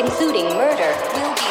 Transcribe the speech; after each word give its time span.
including 0.00 0.46
murder, 0.56 0.96
will 1.12 1.34
be 1.34 1.49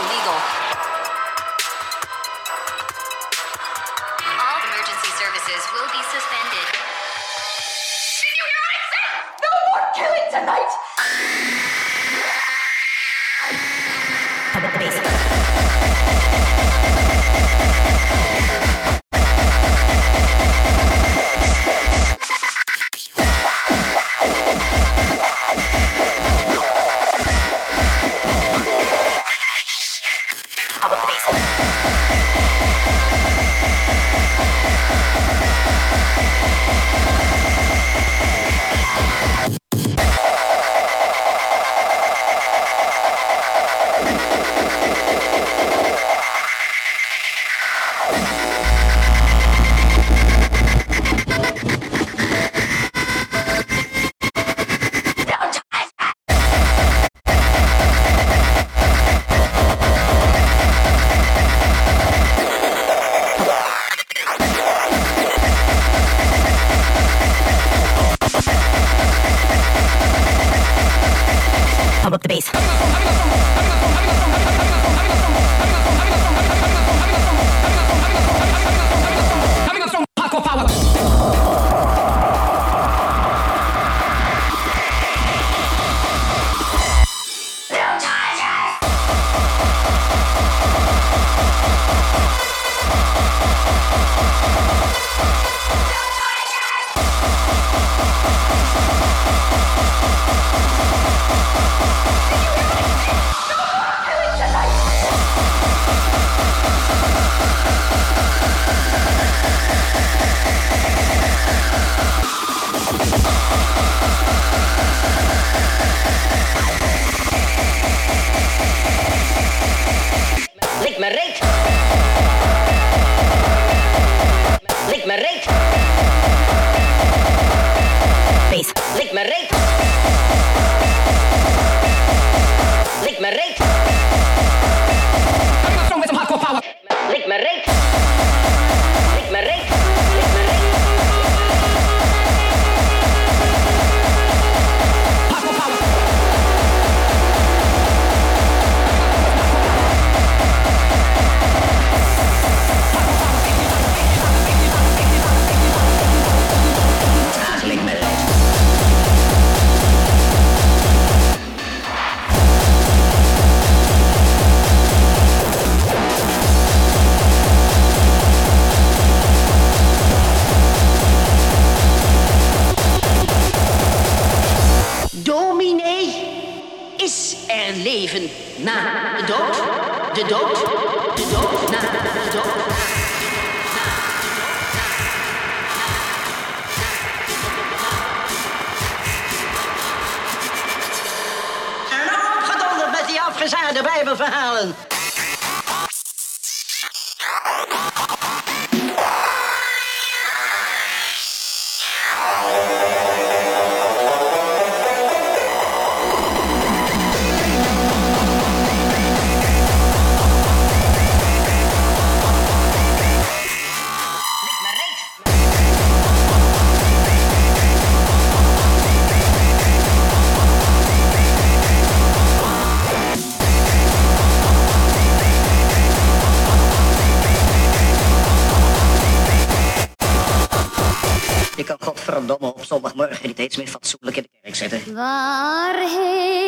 zondagmorgen 232.70 233.20
niet 233.22 233.32
steeds 233.32 233.58
meer 233.58 233.68
fatsoenlijk 233.68 234.18
in 234.18 234.24
de 234.24 234.30
kerk 234.42 234.56
zetten. 234.56 234.94
Waarheen? 234.94 236.42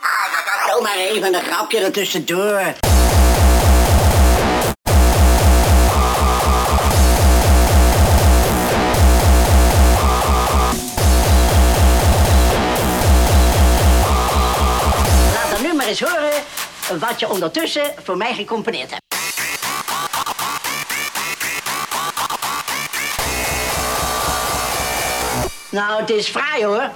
Ah, 0.00 0.32
dat 0.66 0.82
was 0.82 0.94
even 0.96 1.34
een 1.34 1.42
grapje 1.42 1.78
ertussendoor. 1.78 2.79
wat 16.98 17.20
je 17.20 17.28
ondertussen 17.28 17.94
voor 18.02 18.16
mij 18.16 18.34
gecomponeerd 18.34 18.90
hebt. 18.90 19.08
Nou, 25.70 26.00
het 26.00 26.10
is 26.10 26.28
fraai 26.28 26.64
hoor. 26.64 26.90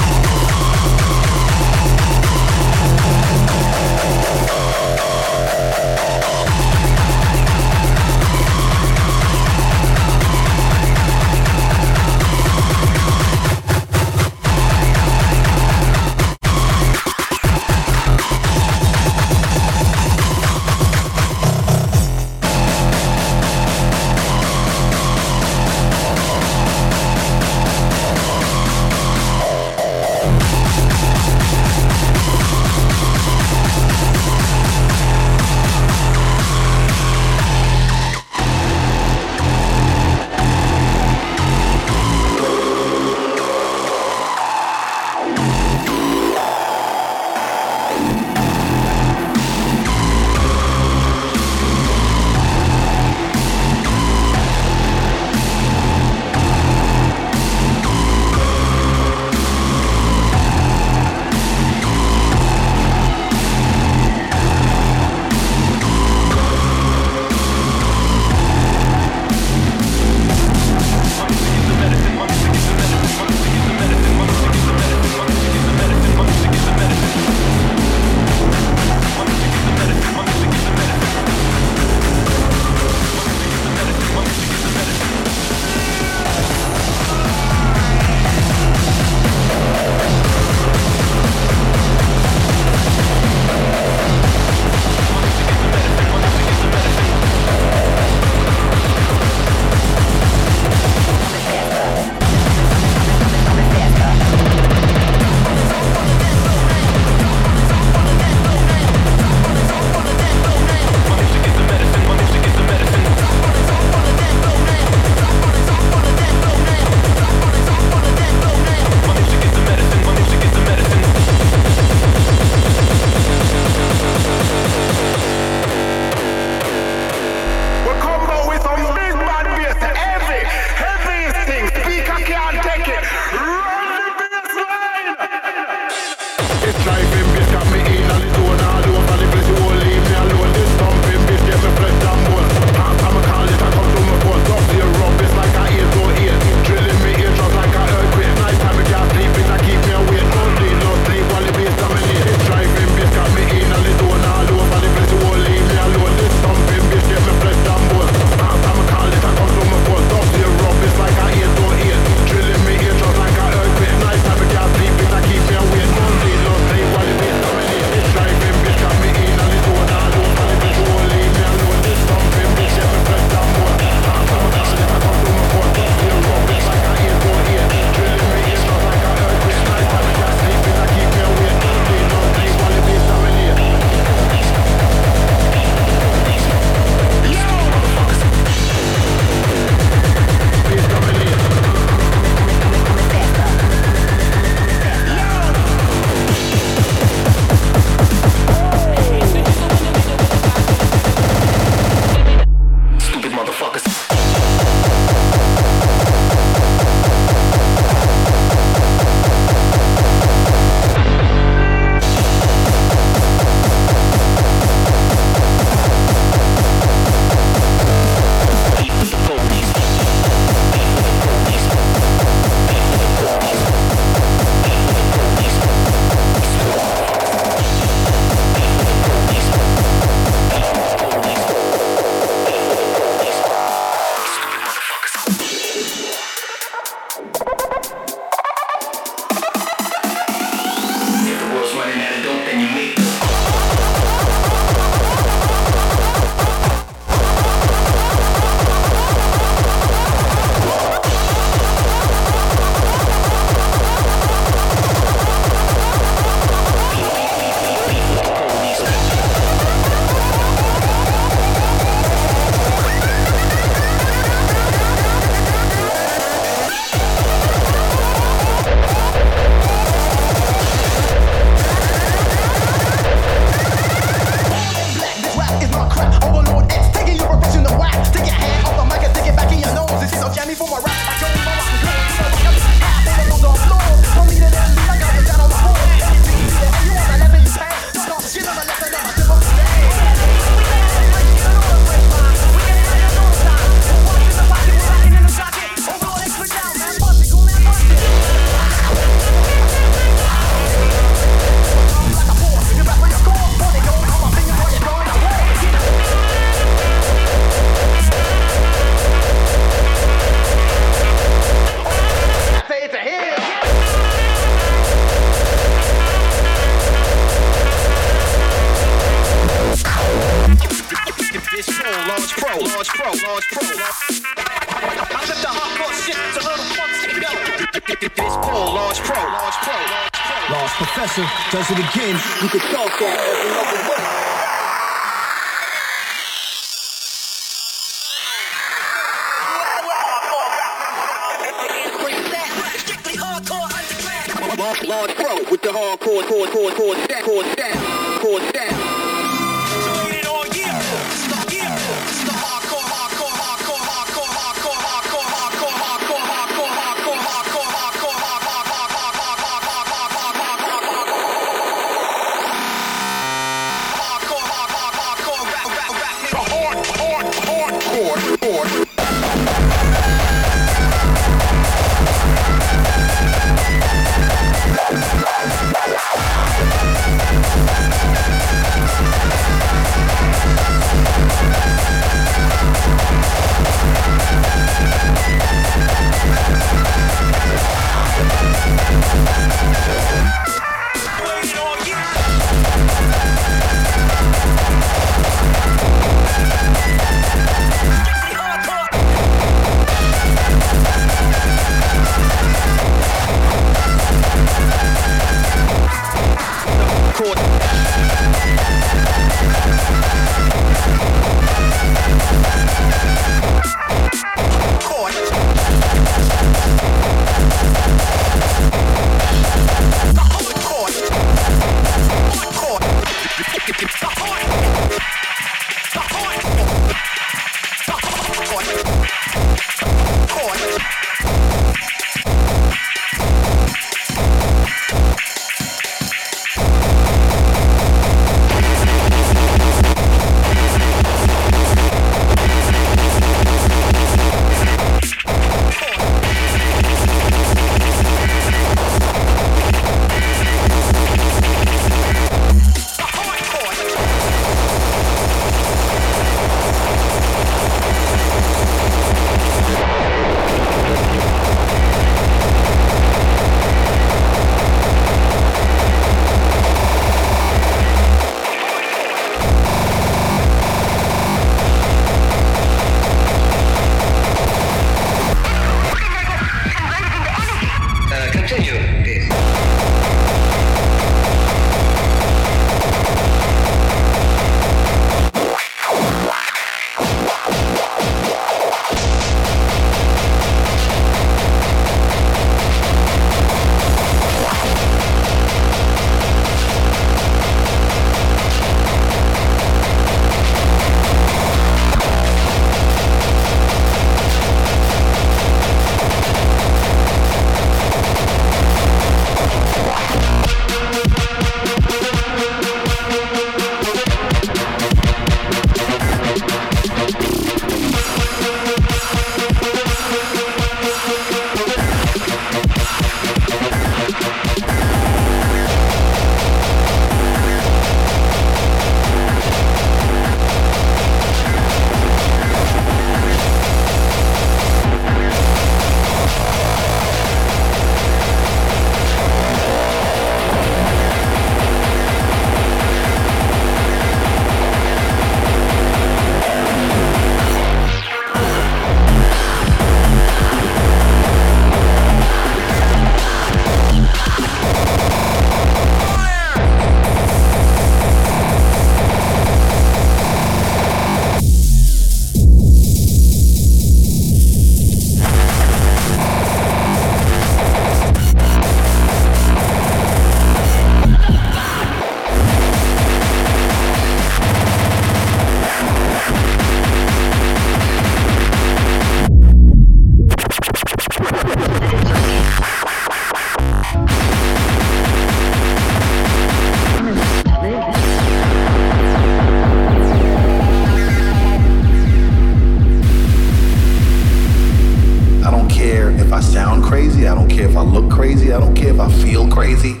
Crazy. 596.98 597.28
I 597.28 597.34
don't 597.36 597.48
care 597.48 597.68
if 597.68 597.76
I 597.76 597.82
look 597.82 598.10
crazy. 598.10 598.52
I 598.52 598.58
don't 598.58 598.74
care 598.74 598.92
if 598.92 598.98
I 598.98 599.08
feel 599.22 599.48
crazy. 599.48 600.00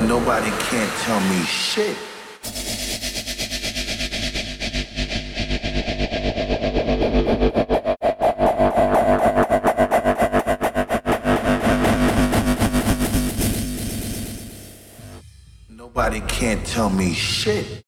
Nobody 0.00 0.50
can't 0.66 0.92
tell 1.02 1.20
me 1.30 1.44
shit. 1.44 1.96
Nobody 15.68 16.20
can't 16.22 16.66
tell 16.66 16.90
me 16.90 17.14
shit. 17.14 17.84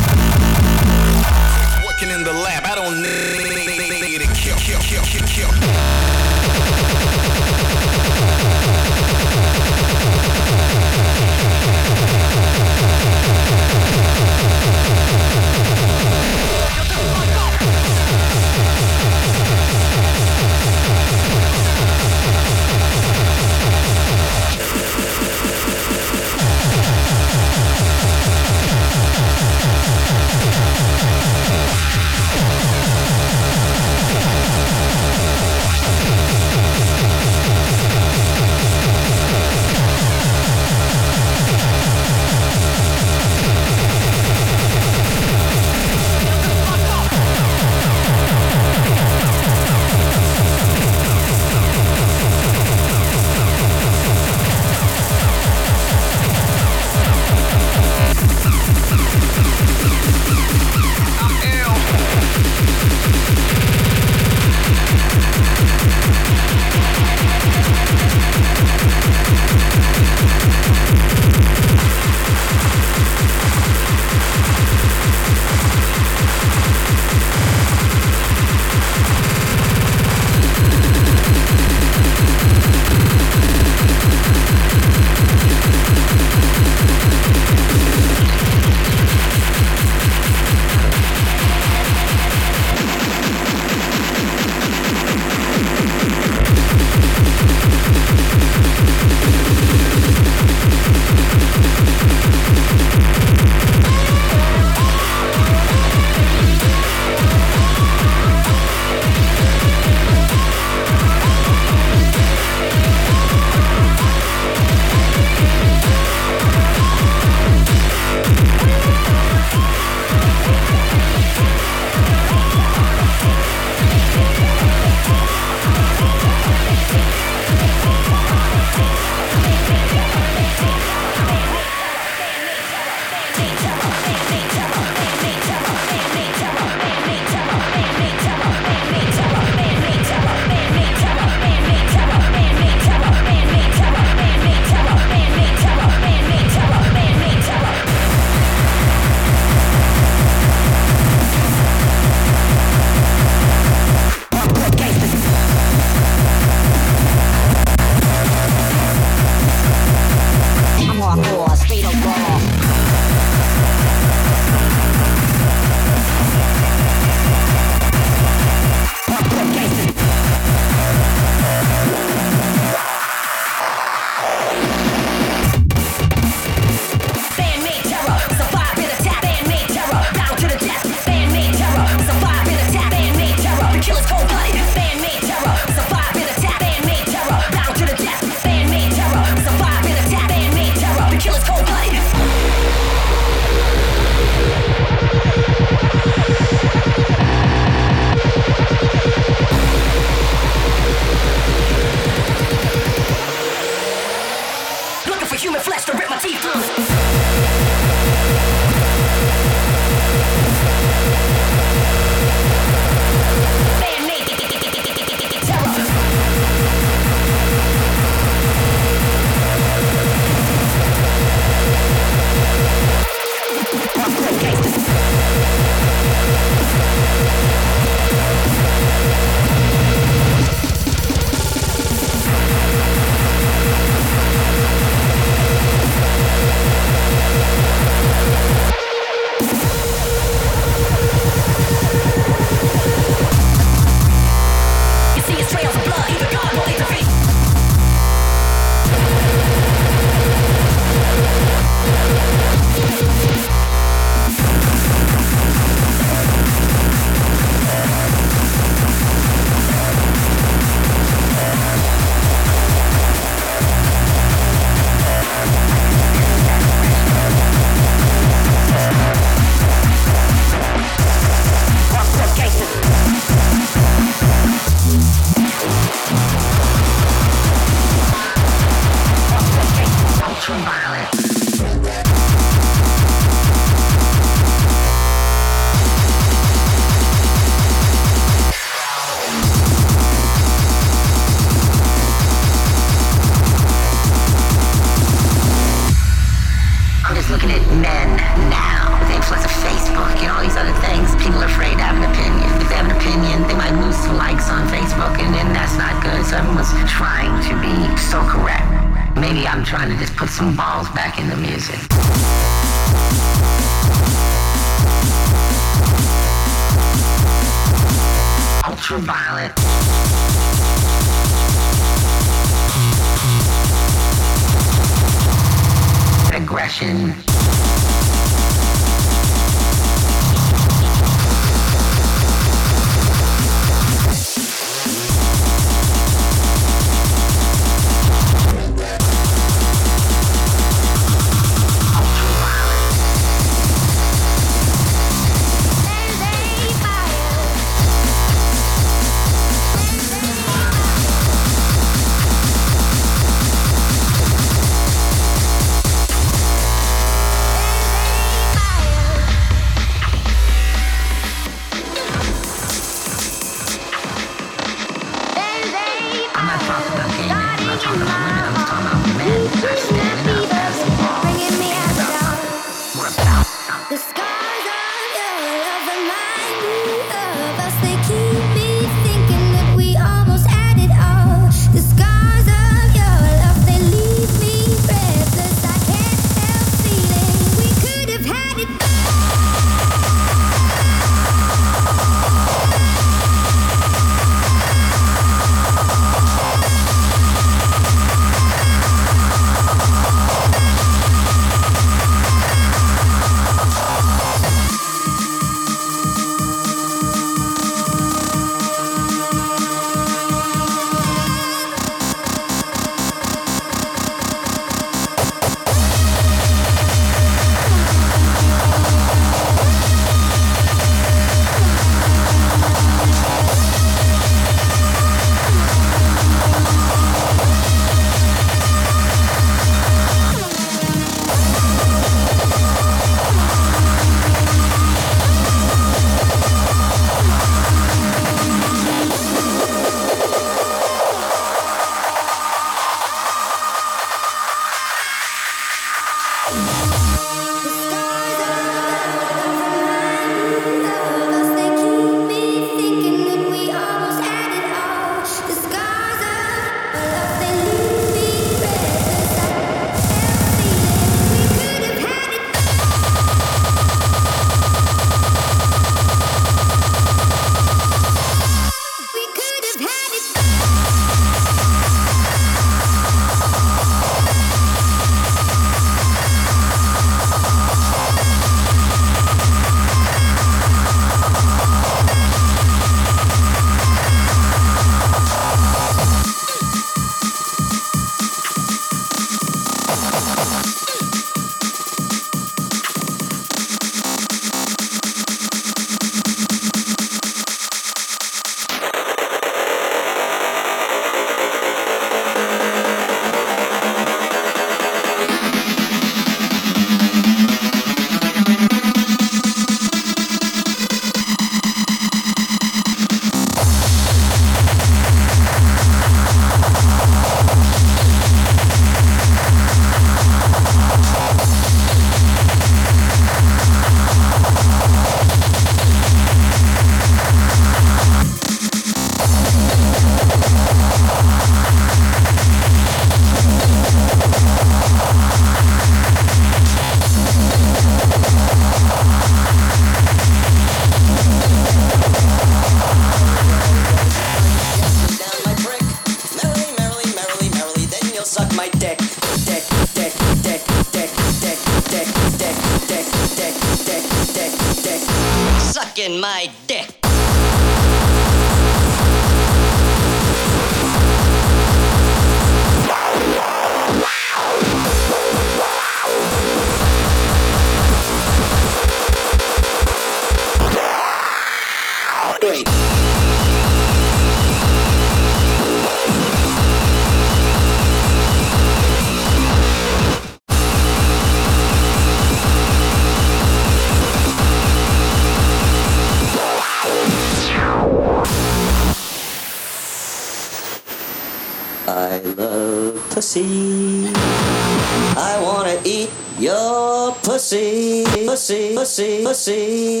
Eat 595.84 596.10
your 596.38 597.12
pussy, 597.22 598.04
pussy, 598.26 598.74
pussy, 598.74 599.24
pussy, 599.24 600.00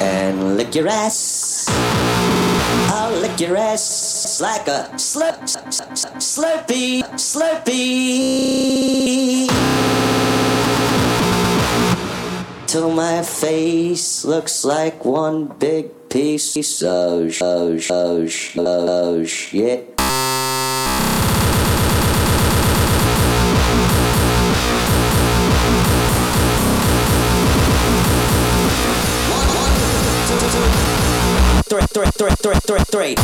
and 0.00 0.56
lick 0.56 0.74
your 0.74 0.88
ass. 0.88 1.66
I'll 2.90 3.16
lick 3.20 3.38
your 3.40 3.56
ass 3.56 4.40
like 4.40 4.66
a 4.66 4.90
slurp, 4.96 5.38
slurpee, 6.18 7.02
slurpee. 7.14 8.24
Till 12.66 12.90
my 12.90 13.22
face 13.22 14.24
looks 14.24 14.64
like 14.64 15.04
one 15.04 15.46
big 15.46 16.08
piece 16.08 16.82
of 16.82 17.40
of 17.40 17.90
of 17.90 18.30
sh- 18.32 18.58
of 18.58 19.28
shit. 19.28 19.93
Three, 32.16 32.30
three, 32.36 32.54
three, 32.60 32.84
three. 32.84 33.14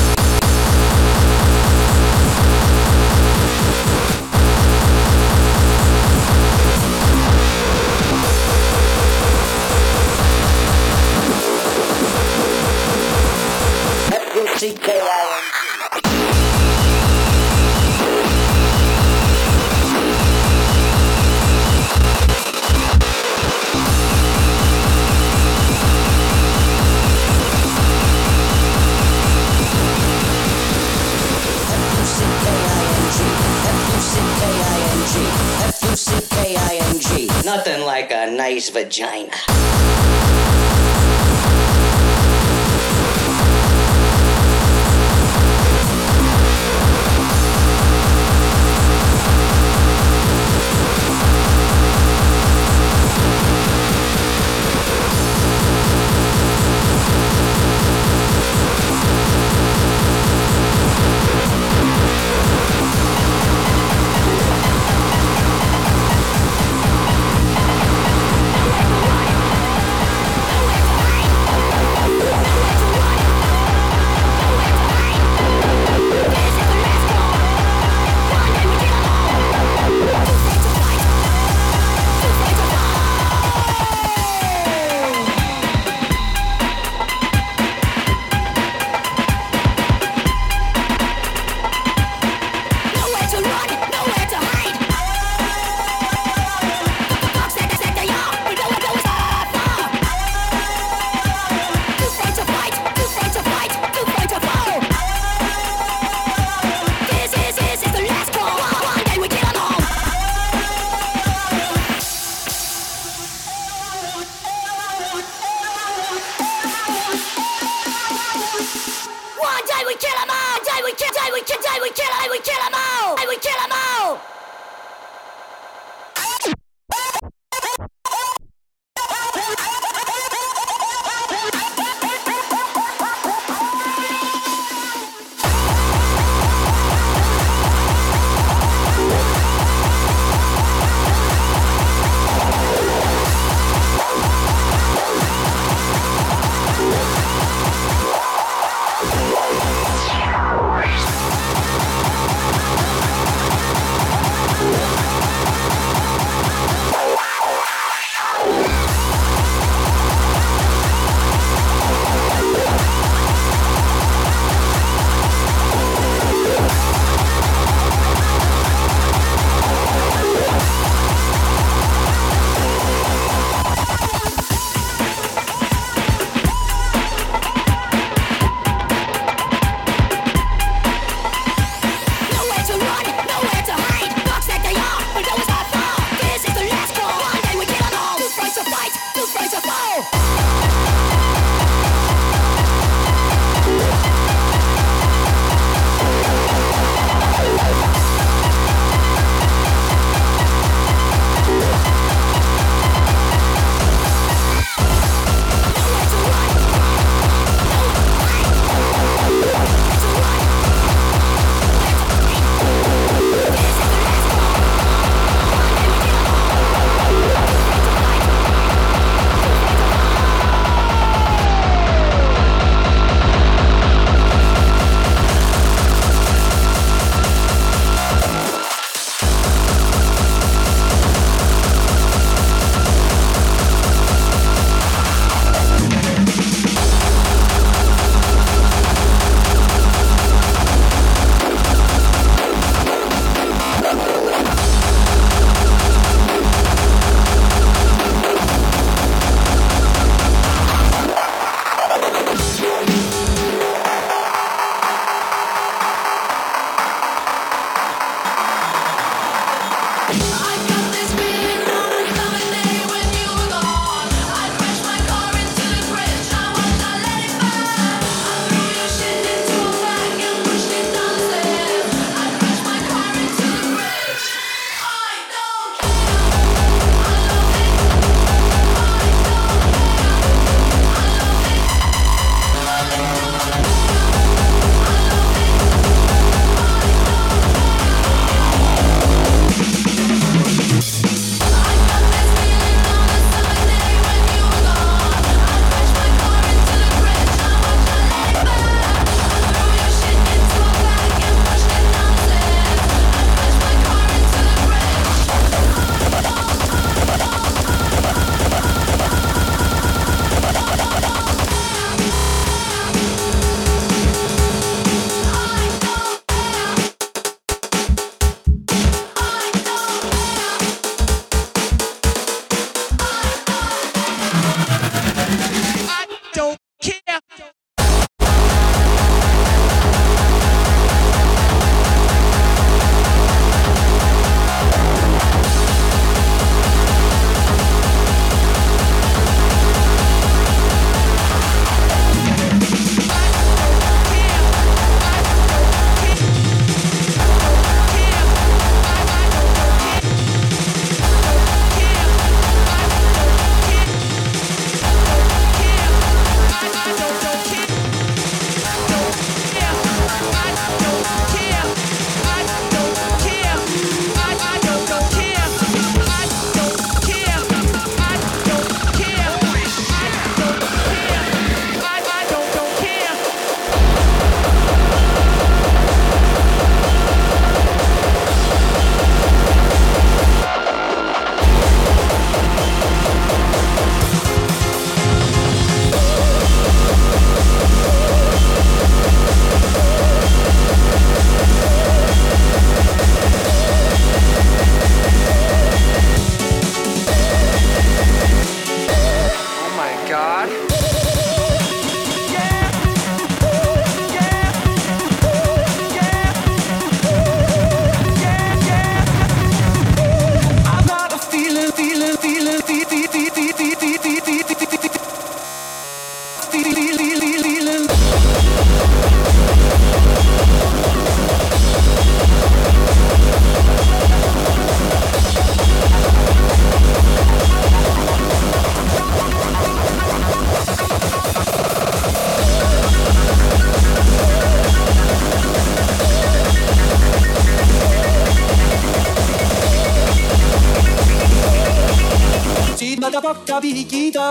Nothing 37.45 37.85
like 37.85 38.11
a 38.11 38.31
nice 38.31 38.71
vagina. 38.71 39.33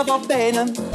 va 0.02 0.18
bene. 0.18 0.89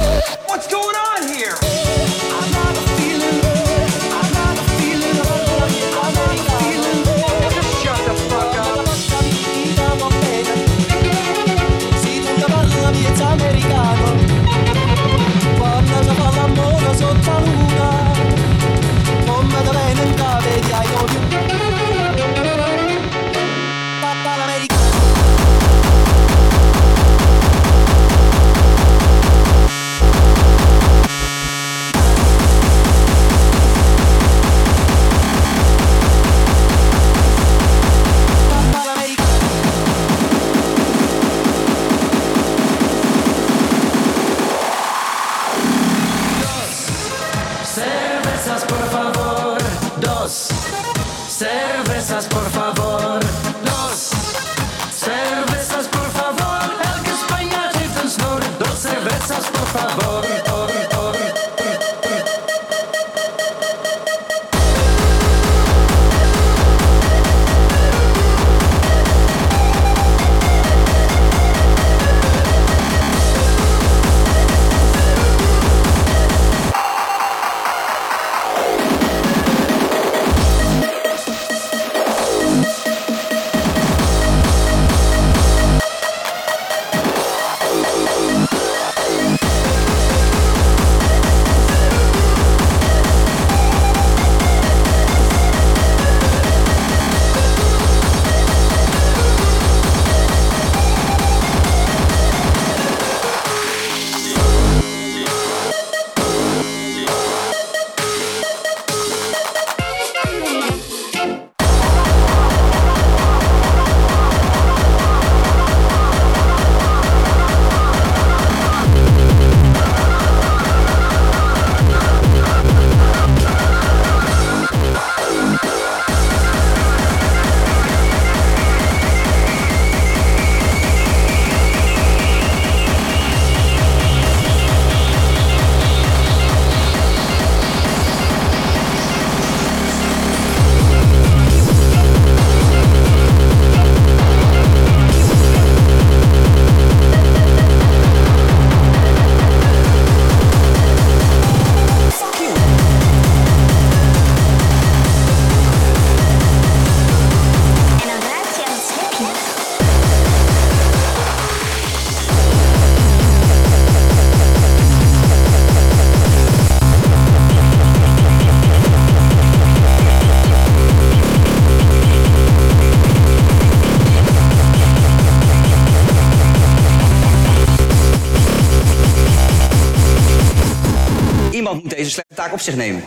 op 182.56 182.62
zich 182.62 182.76
nemen. 182.76 183.04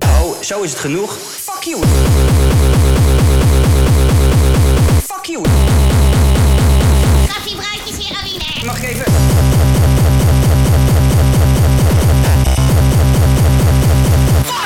Oh, 0.00 0.42
zo 0.42 0.62
is 0.62 0.70
het 0.70 0.80
genoeg. 0.80 1.16
Fuck 1.18 1.62
you. 1.62 1.82
Fuck 5.06 5.24
you. 5.24 5.42
Kaffie. 7.26 7.56
Mag 8.64 8.82
ik 8.82 8.88
even... 8.88 9.04
Fuck! 14.44 14.65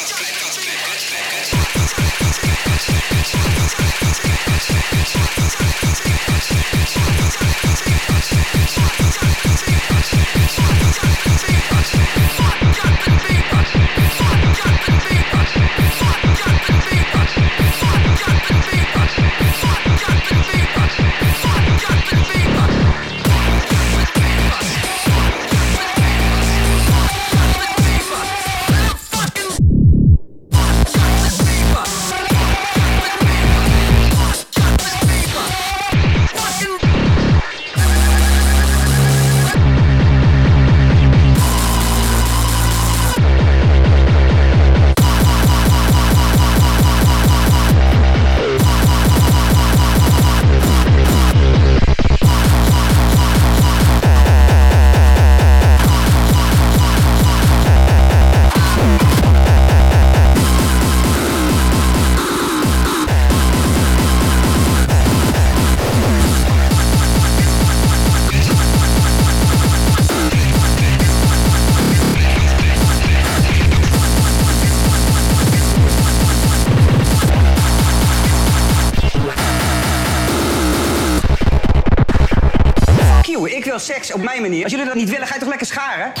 op 84.13 84.23
mijn 84.23 84.41
manier. 84.41 84.63
Als 84.63 84.71
jullie 84.71 84.87
dat 84.87 84.95
niet 84.95 85.09
willen, 85.09 85.27
ga 85.27 85.33
je 85.33 85.39
toch 85.39 85.49
lekker 85.49 85.67
scharen? 85.67 86.11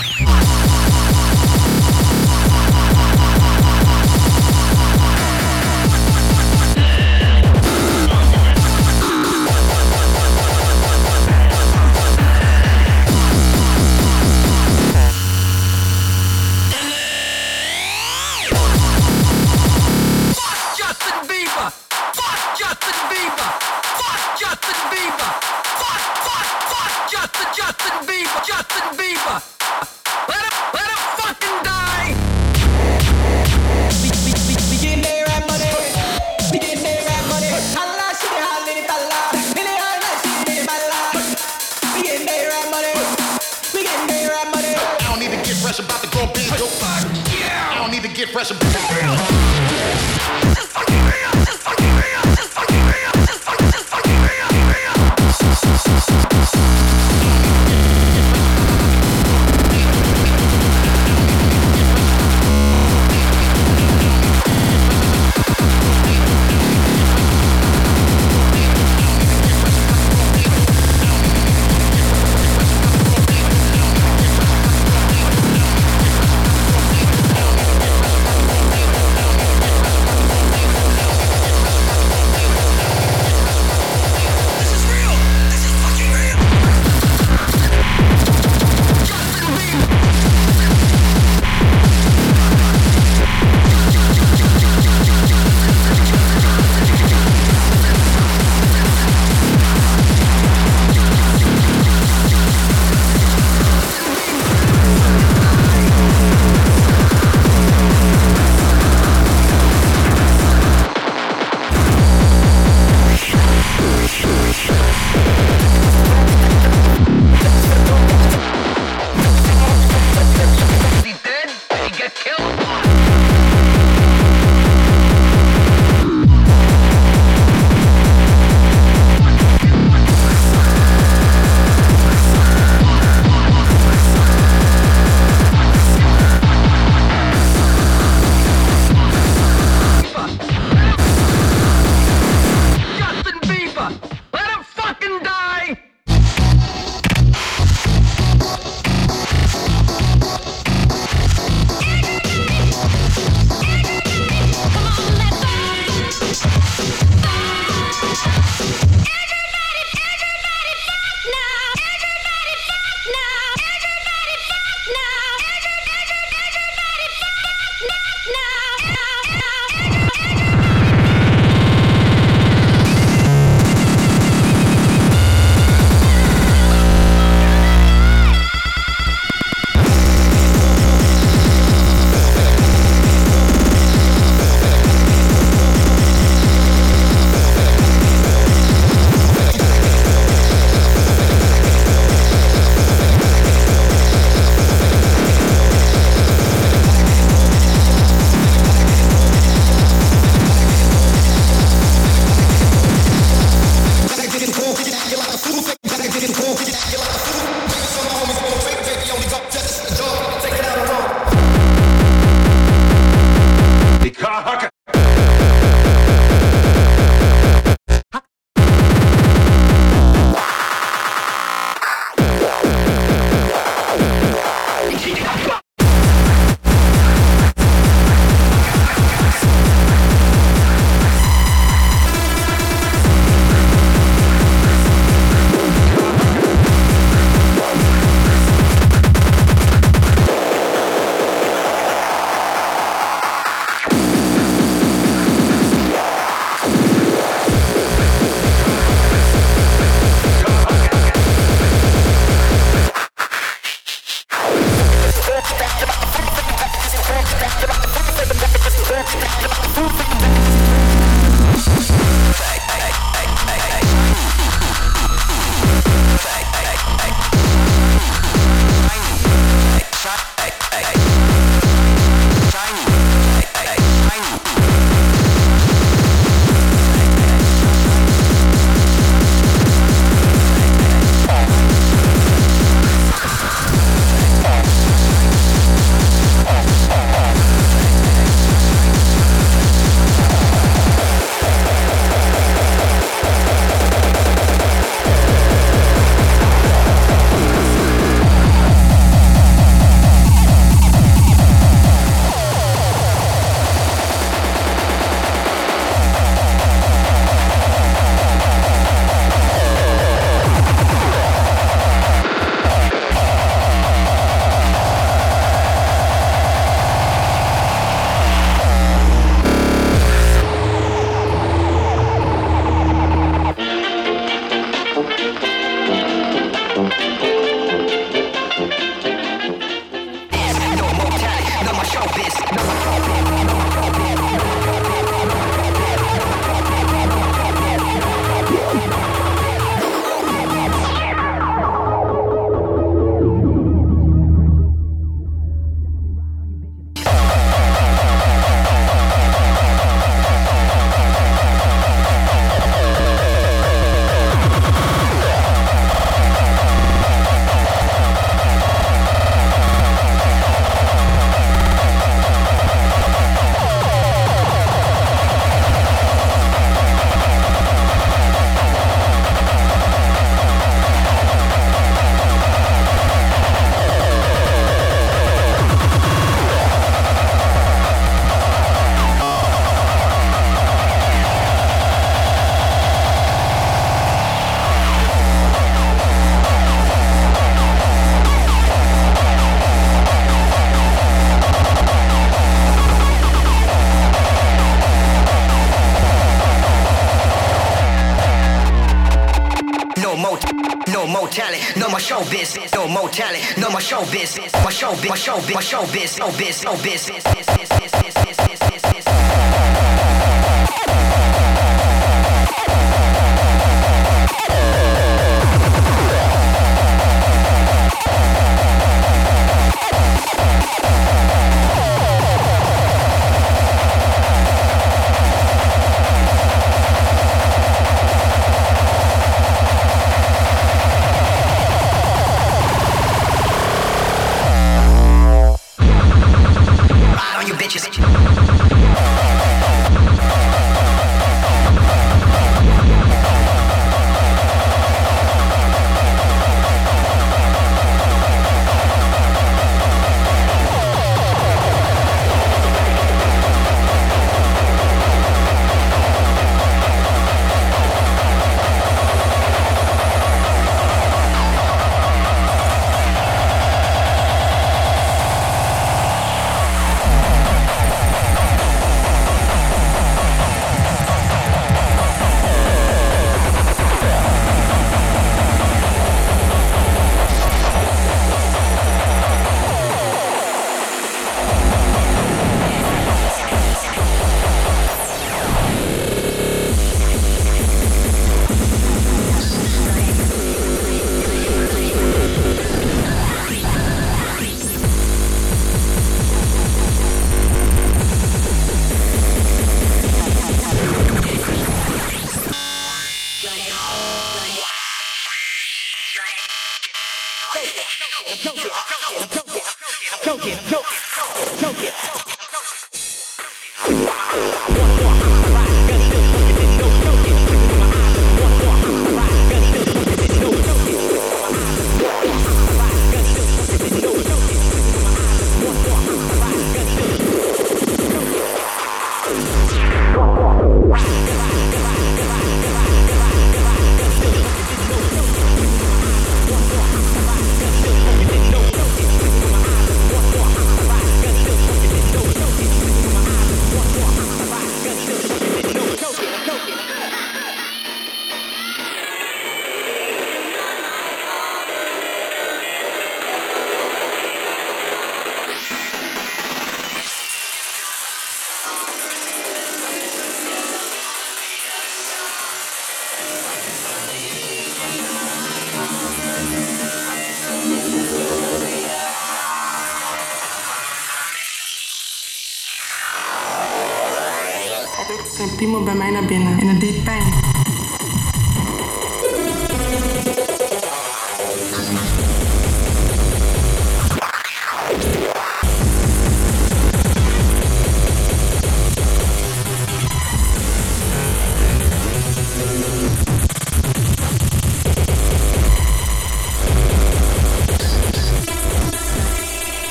Showbiz, 404.91 405.15
showbiz, 405.23 405.61
showbiz, 405.61 406.17
showbiz, 406.17 406.63
showbiz. 406.63 407.20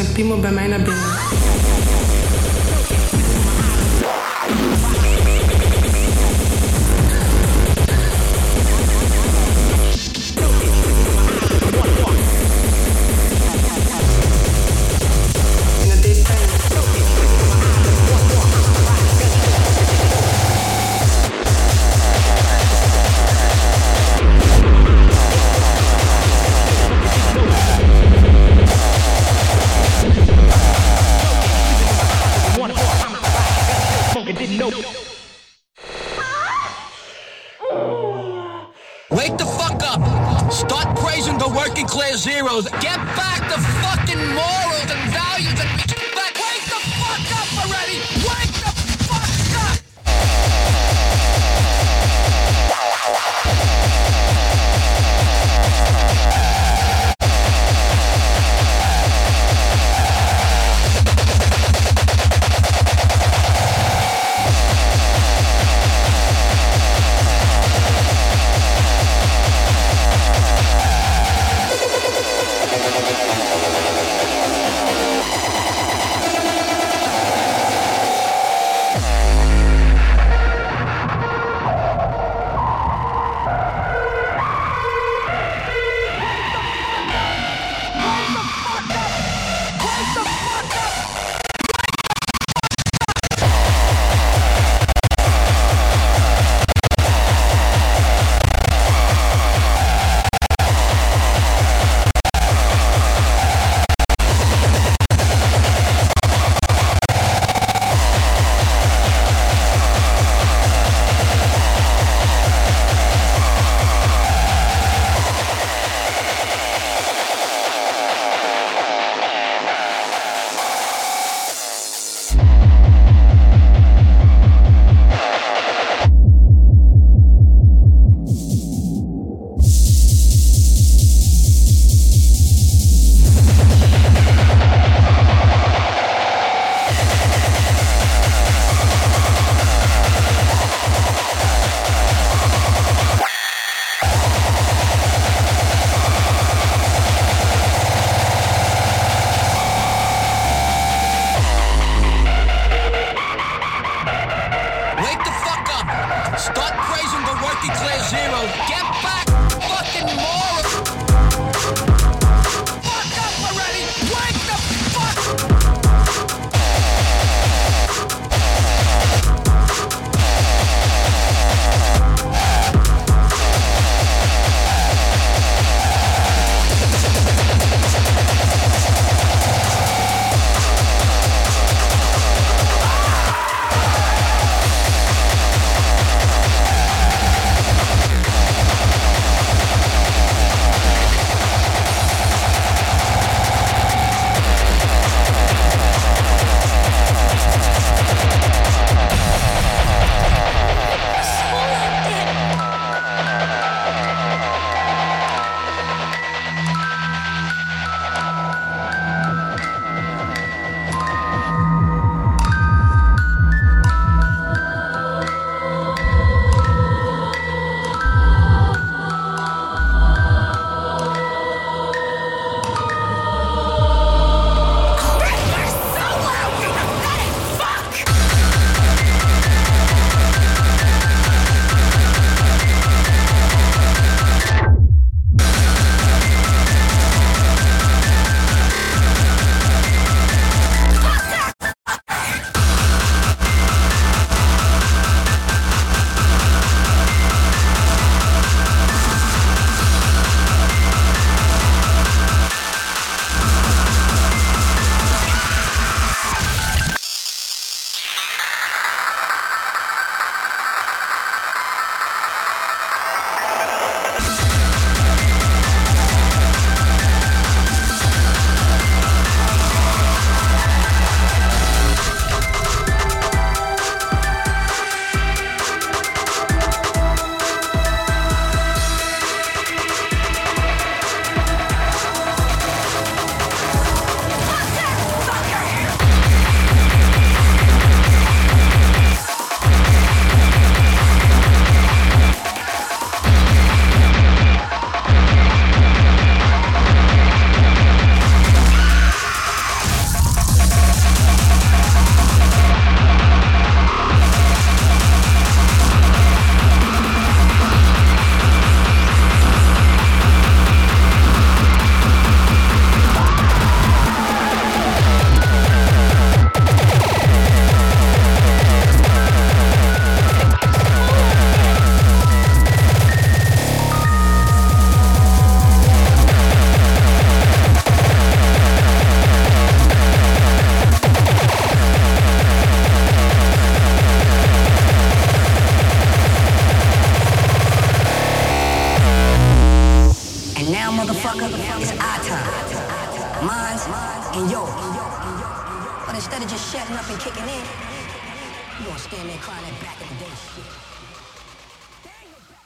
Zijn 0.00 0.12
piemel 0.12 0.40
bij 0.40 0.52
mij 0.52 0.66
naar 0.66 0.82
binnen. 0.82 1.09